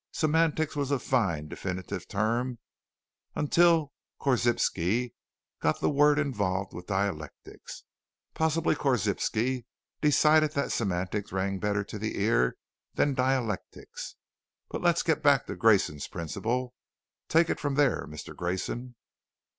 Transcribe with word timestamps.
Semantics 0.11 0.75
was 0.75 0.89
a 0.89 0.97
fine, 0.97 1.47
definitive 1.47 2.07
term 2.07 2.57
until 3.35 3.91
Korzybski 4.19 5.13
got 5.59 5.79
the 5.79 5.91
word 5.91 6.17
involved 6.17 6.73
with 6.73 6.87
dialectics. 6.87 7.83
Possibly 8.33 8.73
Korzybski 8.73 9.67
decided 10.01 10.53
that 10.53 10.71
'semantics' 10.71 11.31
rang 11.31 11.59
better 11.59 11.83
to 11.83 11.99
the 11.99 12.19
ear 12.19 12.57
than 12.95 13.13
'Dialectics.' 13.13 14.15
But 14.71 14.81
let's 14.81 15.03
get 15.03 15.21
back 15.21 15.45
to 15.45 15.55
Grayson's 15.55 16.07
Principle. 16.07 16.73
Take 17.29 17.51
it 17.51 17.59
from 17.59 17.75
there, 17.75 18.07
Mister 18.07 18.33
Grayson." 18.33 18.95